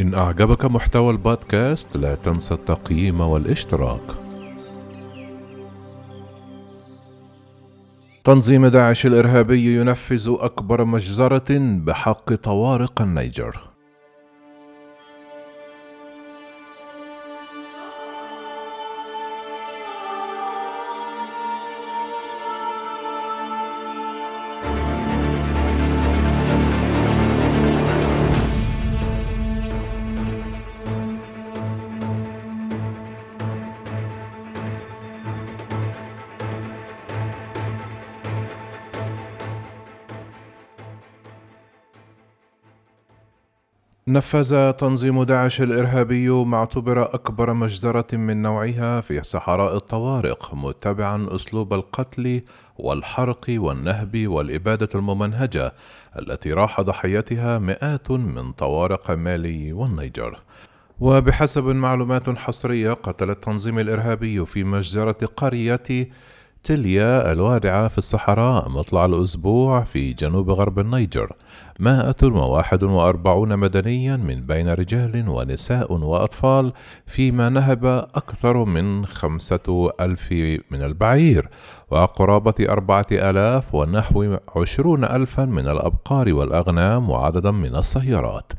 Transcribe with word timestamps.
إن 0.00 0.14
أعجبك 0.14 0.64
محتوى 0.64 1.10
البودكاست 1.10 1.96
لا 1.96 2.14
تنسى 2.14 2.54
التقييم 2.54 3.20
والاشتراك. 3.20 4.00
تنظيم 8.24 8.66
داعش 8.66 9.06
الإرهابي 9.06 9.80
ينفذ 9.80 10.36
أكبر 10.40 10.84
مجزرة 10.84 11.58
بحق 11.58 12.34
طوارق 12.34 13.02
النيجر. 13.02 13.69
نفذ 44.10 44.70
تنظيم 44.72 45.22
داعش 45.22 45.62
الإرهابي 45.62 46.28
ما 46.28 46.56
اعتبر 46.56 47.14
أكبر 47.14 47.52
مجزرة 47.52 48.06
من 48.12 48.42
نوعها 48.42 49.00
في 49.00 49.22
صحراء 49.22 49.76
الطوارق 49.76 50.54
متبعا 50.54 51.26
أسلوب 51.34 51.74
القتل 51.74 52.42
والحرق 52.78 53.44
والنهب 53.48 54.26
والإبادة 54.26 54.88
الممنهجة 54.94 55.72
التي 56.18 56.52
راح 56.52 56.80
ضحيتها 56.80 57.58
مئات 57.58 58.10
من 58.10 58.52
طوارق 58.52 59.10
مالي 59.10 59.72
والنيجر. 59.72 60.38
وبحسب 61.00 61.64
معلومات 61.64 62.30
حصرية 62.30 62.92
قتل 62.92 63.30
التنظيم 63.30 63.78
الإرهابي 63.78 64.46
في 64.46 64.64
مجزرة 64.64 65.28
قرية 65.36 66.08
تليا 66.64 67.32
الوادعة 67.32 67.88
في 67.88 67.98
الصحراء 67.98 68.68
مطلع 68.68 69.04
الأسبوع 69.04 69.84
في 69.84 70.12
جنوب 70.12 70.50
غرب 70.50 70.78
النيجر. 70.78 71.32
مائة 71.78 72.16
وواحد 72.22 72.82
وأربعون 72.84 73.56
مدنيا 73.56 74.16
من 74.16 74.40
بين 74.40 74.68
رجال 74.68 75.28
ونساء 75.28 75.92
وأطفال 75.92 76.72
فيما 77.06 77.48
نهب 77.48 77.84
أكثر 78.14 78.64
من 78.64 79.06
خمسة 79.06 79.90
ألف 80.00 80.32
من 80.70 80.82
البعير. 80.82 81.48
وقرابة 81.90 82.54
أربعة 82.60 83.06
آلاف 83.12 83.74
ونحو 83.74 84.36
عشرون 84.56 85.04
ألفا 85.04 85.44
من 85.44 85.68
الأبقار 85.68 86.32
والأغنام 86.32 87.10
وعددا 87.10 87.50
من 87.50 87.76
السيارات. 87.76 88.52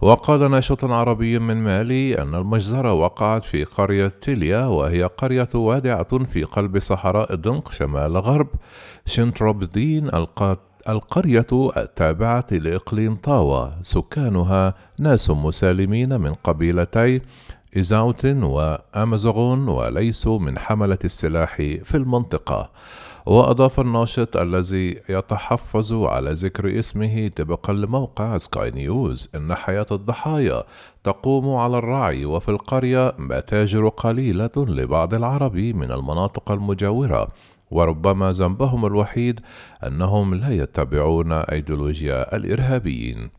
وقال 0.00 0.50
ناشط 0.50 0.84
عربي 0.84 1.38
من 1.38 1.56
مالي 1.56 2.22
أن 2.22 2.34
المجزرة 2.34 2.92
وقعت 2.92 3.42
في 3.42 3.64
قرية 3.64 4.08
تيليا 4.08 4.64
وهي 4.66 5.02
قرية 5.02 5.48
وادعة 5.54 6.24
في 6.24 6.44
قلب 6.44 6.78
صحراء 6.78 7.34
دنق 7.34 7.72
شمال 7.72 8.16
غرب. 8.16 8.48
شنتروبدين 9.06 10.10
القرية 10.88 11.46
التابعة 11.76 12.46
لإقليم 12.50 13.14
طاوة. 13.14 13.82
سكانها 13.82 14.74
ناس 14.98 15.30
مسالمين 15.30 16.20
من 16.20 16.34
قبيلتي 16.34 17.20
إيزاوت 17.76 18.26
وأمازوغون 18.26 19.68
وليسوا 19.68 20.38
من 20.38 20.58
حملة 20.58 20.98
السلاح 21.04 21.56
في 21.56 21.94
المنطقة. 21.94 22.70
وأضاف 23.28 23.80
الناشط 23.80 24.36
الذي 24.36 25.00
يتحفظ 25.08 25.92
على 25.92 26.30
ذكر 26.30 26.78
اسمه 26.78 27.28
طبقا 27.28 27.72
لموقع 27.72 28.38
سكاي 28.38 28.70
نيوز. 28.70 29.30
أن 29.34 29.54
حياة 29.54 29.86
الضحايا 29.90 30.62
تقوم 31.04 31.56
على 31.56 31.78
الرعي 31.78 32.24
وفي 32.24 32.48
القرية 32.48 33.14
متاجر 33.18 33.88
قليلة 33.88 34.50
لبعض 34.56 35.14
العرب 35.14 35.56
من 35.56 35.92
المناطق 35.92 36.52
المجاورة. 36.52 37.28
وربما 37.70 38.32
ذنبهم 38.32 38.86
الوحيد 38.86 39.40
أنهم 39.86 40.34
لا 40.34 40.50
يتبعون 40.50 41.32
أيديولوجيا 41.32 42.36
الإرهابيين. 42.36 43.30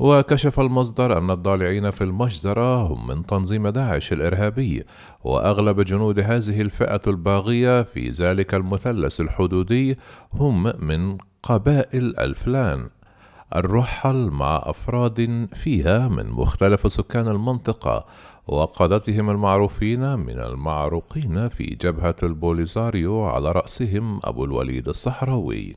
وكشف 0.00 0.60
المصدر 0.60 1.18
أن 1.18 1.30
الضالعين 1.30 1.90
في 1.90 2.04
المجزرة 2.04 2.82
هم 2.82 3.06
من 3.06 3.26
تنظيم 3.26 3.68
داعش 3.68 4.12
الإرهابي 4.12 4.84
وأغلب 5.24 5.80
جنود 5.80 6.18
هذه 6.18 6.60
الفئة 6.60 7.00
الباغية 7.06 7.82
في 7.82 8.08
ذلك 8.08 8.54
المثلث 8.54 9.20
الحدودي 9.20 9.98
هم 10.32 10.72
من 10.86 11.18
قبائل 11.42 12.14
الفلان 12.18 12.88
الرحل 13.56 14.30
مع 14.30 14.62
أفراد 14.64 15.48
فيها 15.54 16.08
من 16.08 16.30
مختلف 16.30 16.92
سكان 16.92 17.28
المنطقة 17.28 18.04
وقادتهم 18.46 19.30
المعروفين 19.30 20.18
من 20.18 20.40
المعروقين 20.40 21.48
في 21.48 21.64
جبهة 21.64 22.16
البوليزاريو 22.22 23.24
على 23.24 23.52
رأسهم 23.52 24.20
أبو 24.24 24.44
الوليد 24.44 24.88
الصحراوي. 24.88 25.76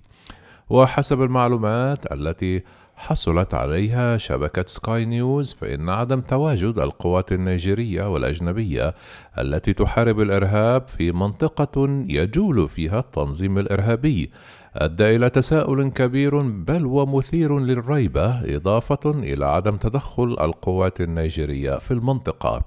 وحسب 0.70 1.22
المعلومات 1.22 2.14
التي 2.14 2.64
حصلت 2.96 3.54
عليها 3.54 4.18
شبكة 4.18 4.66
سكاي 4.68 5.06
نيوز 5.06 5.54
فإن 5.54 5.90
عدم 5.90 6.22
تواجد 6.22 6.80
القوات 6.80 7.32
النيجيرية 7.32 8.14
والأجنبية 8.14 8.94
التي 9.40 9.74
تحارب 9.74 10.20
الإرهاب 10.20 10.88
في 10.88 11.12
منطقة 11.12 12.04
يجول 12.08 12.70
فيها 12.70 13.00
التنظيم 13.00 13.58
الإرهابي 13.58 14.32
أدى 14.76 15.16
إلى 15.16 15.30
تساؤل 15.30 15.90
كبير 15.90 16.42
بل 16.42 16.86
ومثير 16.86 17.60
للريبة 17.60 18.56
إضافة 18.56 19.12
إلى 19.12 19.46
عدم 19.46 19.78
تدخل 19.78 20.38
القوات 20.42 21.02
النيجيرية 21.02 21.78
في 21.78 21.92
المنطقة. 21.92 22.62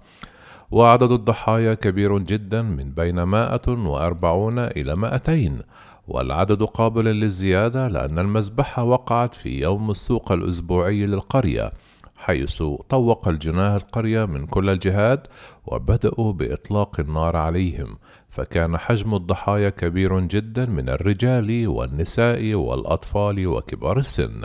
وعدد 0.70 1.12
الضحايا 1.12 1.75
كبير 1.75 2.19
جدا 2.19 2.62
من 2.62 2.91
بين 2.91 3.22
140 3.22 4.58
إلى 4.58 4.97
200 4.97 5.58
والعدد 6.09 6.62
قابل 6.62 7.05
للزيادة 7.05 7.89
لأن 7.89 8.19
المذبحة 8.19 8.84
وقعت 8.84 9.34
في 9.34 9.61
يوم 9.61 9.91
السوق 9.91 10.33
الأسبوعي 10.33 11.06
للقرية 11.06 11.72
حيث 12.17 12.62
طوق 12.89 13.28
الجناه 13.28 13.77
القرية 13.77 14.25
من 14.25 14.47
كل 14.47 14.71
الجهات 14.71 15.28
وبدأوا 15.67 16.33
بإطلاق 16.33 17.00
النار 17.00 17.37
عليهم 17.37 17.99
فكان 18.28 18.78
حجم 18.78 19.15
الضحايا 19.15 19.71
كبير 19.71 20.21
جدا 20.21 20.67
من 20.67 20.89
الرجال 20.89 21.69
والنساء 21.69 22.55
والأطفال 22.55 23.47
وكبار 23.47 23.97
السن. 23.97 24.43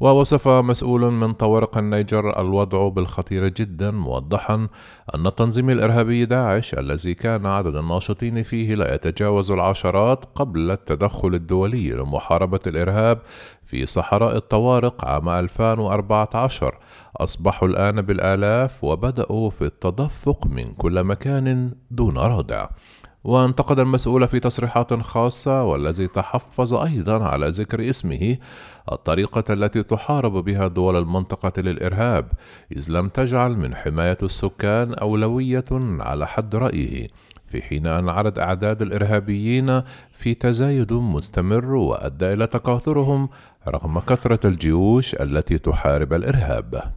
ووصف 0.00 0.48
مسؤول 0.48 1.12
من 1.12 1.32
طوارق 1.32 1.78
النيجر 1.78 2.40
الوضع 2.40 2.88
بالخطير 2.88 3.48
جدا 3.48 3.90
موضحا 3.90 4.68
أن 5.14 5.26
التنظيم 5.26 5.70
الإرهابي 5.70 6.24
داعش 6.24 6.74
الذي 6.74 7.14
كان 7.14 7.46
عدد 7.46 7.76
الناشطين 7.76 8.42
فيه 8.42 8.74
لا 8.74 8.94
يتجاوز 8.94 9.50
العشرات 9.50 10.24
قبل 10.34 10.70
التدخل 10.70 11.34
الدولي 11.34 11.90
لمحاربة 11.90 12.60
الإرهاب 12.66 13.18
في 13.64 13.86
صحراء 13.86 14.36
الطوارق 14.36 15.04
عام 15.04 15.28
2014 15.28 16.78
أصبحوا 17.16 17.68
الآن 17.68 18.02
بالآلاف 18.02 18.84
وبدأوا 18.84 19.50
في 19.50 19.62
التدفق 19.62 20.46
من 20.46 20.72
كل 20.72 21.04
مكان 21.04 21.74
دون 21.90 22.18
ردع 22.18 22.66
وانتقد 23.24 23.78
المسؤول 23.78 24.28
في 24.28 24.40
تصريحات 24.40 24.94
خاصة 24.94 25.62
والذي 25.62 26.06
تحفظ 26.06 26.74
أيضا 26.74 27.24
على 27.24 27.48
ذكر 27.48 27.88
اسمه 27.88 28.36
الطريقة 28.92 29.44
التي 29.50 29.82
تحارب 29.82 30.32
بها 30.32 30.68
دول 30.68 30.96
المنطقة 30.96 31.62
للإرهاب 31.62 32.28
إذ 32.72 32.90
لم 32.90 33.08
تجعل 33.08 33.56
من 33.56 33.74
حماية 33.74 34.18
السكان 34.22 34.94
أولوية 34.94 35.64
على 36.00 36.26
حد 36.26 36.56
رأيه 36.56 37.08
في 37.46 37.62
حين 37.62 37.86
أن 37.86 38.08
عدد 38.08 38.38
أعداد 38.38 38.82
الإرهابيين 38.82 39.82
في 40.12 40.34
تزايد 40.34 40.92
مستمر 40.92 41.74
وأدى 41.74 42.32
إلى 42.32 42.46
تكاثرهم 42.46 43.28
رغم 43.68 43.98
كثرة 43.98 44.46
الجيوش 44.46 45.14
التي 45.14 45.58
تحارب 45.58 46.12
الإرهاب. 46.12 46.92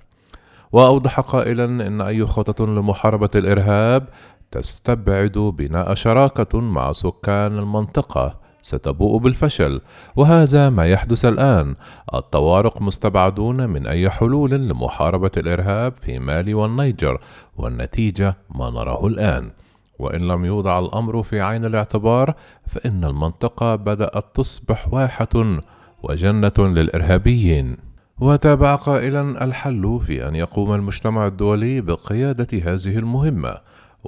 وأوضح 0.72 1.20
قائلا 1.20 1.88
إن 1.88 2.02
أي 2.02 2.26
خطة 2.26 2.66
لمحاربة 2.66 3.30
الإرهاب 3.36 4.08
تستبعد 4.52 5.38
بناء 5.38 5.94
شراكة 5.94 6.60
مع 6.60 6.92
سكان 6.92 7.60
المنطقة 7.60 8.48
ستبوء 8.62 9.18
بالفشل 9.18 9.82
وهذا 10.16 10.70
ما 10.70 10.86
يحدث 10.86 11.26
الآن. 11.26 11.76
الطوارق 12.14 12.82
مستبعدون 12.82 13.70
من 13.70 13.88
أي 13.88 14.10
حلول 14.10 14.52
لمحاربة 14.52 15.32
الإرهاب 15.38 15.94
في 16.02 16.20
مالي 16.20 16.54
والنيجر 16.54 17.20
والنتيجة 17.58 18.36
ما 18.56 18.70
نراه 18.70 19.08
الآن. 19.08 19.52
وإن 20.00 20.28
لم 20.28 20.46
يوضع 20.46 20.80
الأمر 20.80 21.24
في 21.24 21.42
عين 21.42 21.66
الاعتبار 21.66 22.34
فإن 22.68 23.04
المنطقة 23.04 23.76
بدأت 23.76 24.26
تصبح 24.34 24.94
واحة 24.94 25.60
وجنة 26.04 26.54
للإرهابيين. 26.60 27.78
وتابع 28.20 28.76
قائلا 28.76 29.44
الحل 29.44 30.00
في 30.02 30.28
أن 30.28 30.36
يقوم 30.36 30.74
المجتمع 30.74 31.28
الدولي 31.28 31.82
بقيادة 31.82 32.48
هذه 32.54 32.98
المهمة. 32.98 33.58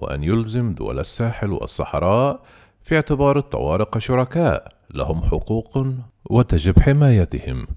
وأن 0.01 0.23
يلزم 0.23 0.73
دول 0.73 0.99
الساحل 0.99 1.51
والصحراء 1.51 2.39
في 2.83 2.95
اعتبار 2.95 3.37
الطوارق 3.37 3.97
شركاء 3.97 4.71
لهم 4.93 5.21
حقوق 5.21 5.85
وتجب 6.29 6.79
حمايتهم. 6.79 7.67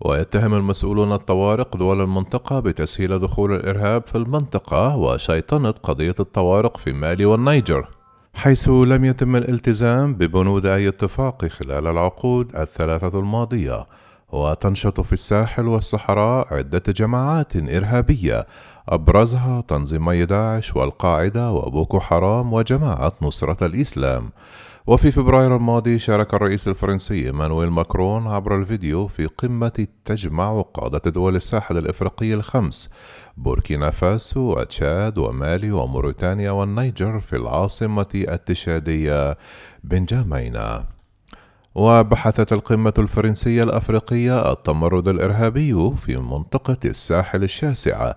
ويتهم 0.00 0.54
المسؤولون 0.54 1.12
الطوارق 1.12 1.76
دول 1.76 2.00
المنطقة 2.00 2.60
بتسهيل 2.60 3.18
دخول 3.18 3.54
الإرهاب 3.54 4.06
في 4.06 4.14
المنطقة 4.14 4.96
وشيطنة 4.96 5.70
قضية 5.70 6.14
الطوارق 6.20 6.76
في 6.76 6.92
مالي 6.92 7.24
والنيجر. 7.24 7.88
حيث 8.34 8.68
لم 8.68 9.04
يتم 9.04 9.36
الالتزام 9.36 10.14
ببنود 10.14 10.66
أي 10.66 10.88
اتفاق 10.88 11.46
خلال 11.46 11.86
العقود 11.86 12.56
الثلاثة 12.56 13.18
الماضية. 13.18 13.86
وتنشط 14.32 15.00
في 15.00 15.12
الساحل 15.12 15.68
والصحراء 15.68 16.54
عدة 16.54 16.82
جماعات 16.88 17.56
إرهابية. 17.56 18.46
أبرزها 18.88 19.60
تنظيمي 19.68 20.24
داعش 20.24 20.76
والقاعدة 20.76 21.52
وبوكو 21.52 22.00
حرام 22.00 22.52
وجماعة 22.52 23.12
نصرة 23.22 23.66
الإسلام. 23.66 24.30
وفي 24.86 25.10
فبراير 25.10 25.56
الماضي 25.56 25.98
شارك 25.98 26.34
الرئيس 26.34 26.68
الفرنسي 26.68 27.26
إيمانويل 27.26 27.70
ماكرون 27.70 28.26
عبر 28.26 28.58
الفيديو 28.58 29.06
في 29.06 29.26
قمة 29.26 29.86
تجمع 30.04 30.60
قادة 30.60 31.10
دول 31.10 31.36
الساحل 31.36 31.78
الإفريقي 31.78 32.34
الخمس 32.34 32.94
بوركينا 33.36 33.90
فاسو 33.90 34.40
وتشاد 34.40 35.18
ومالي 35.18 35.72
وموريتانيا 35.72 36.50
والنيجر 36.50 37.20
في 37.20 37.36
العاصمة 37.36 38.08
التشادية 38.14 39.36
بنجامينا. 39.84 40.99
وبحثت 41.74 42.52
القمة 42.52 42.94
الفرنسية 42.98 43.62
الأفريقية 43.62 44.52
التمرد 44.52 45.08
الإرهابي 45.08 45.92
في 45.96 46.16
منطقة 46.16 46.76
الساحل 46.84 47.42
الشاسعة 47.42 48.16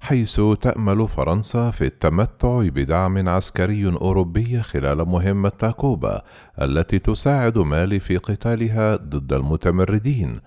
حيث 0.00 0.40
تأمل 0.60 1.08
فرنسا 1.08 1.70
في 1.70 1.84
التمتع 1.84 2.62
بدعم 2.62 3.28
عسكري 3.28 3.86
أوروبي 3.86 4.62
خلال 4.62 5.08
مهمة 5.08 5.48
تاكوبا 5.48 6.22
التي 6.62 6.98
تساعد 6.98 7.58
مالي 7.58 8.00
في 8.00 8.16
قتالها 8.16 8.96
ضد 8.96 9.32
المتمردين 9.32 10.40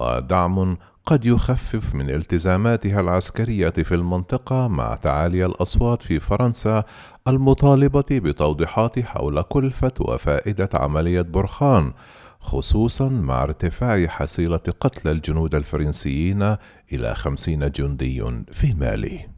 ودعم 0.00 0.76
قد 1.08 1.24
يخفف 1.24 1.94
من 1.94 2.10
التزاماتها 2.10 3.00
العسكرية 3.00 3.68
في 3.68 3.94
المنطقة 3.94 4.68
مع 4.68 4.94
تعالي 4.94 5.46
الأصوات 5.46 6.02
في 6.02 6.20
فرنسا 6.20 6.84
المطالبة 7.28 8.04
بتوضيحات 8.10 8.98
حول 8.98 9.42
كلفة 9.42 9.92
وفائدة 10.00 10.68
عملية 10.74 11.22
برخان 11.22 11.92
خصوصا 12.40 13.08
مع 13.08 13.42
ارتفاع 13.42 14.06
حصيلة 14.06 14.56
قتلى 14.80 15.12
الجنود 15.12 15.54
الفرنسيين 15.54 16.56
إلى 16.92 17.14
خمسين 17.14 17.70
جندي 17.70 18.24
في 18.52 18.74
مالي. 18.74 19.37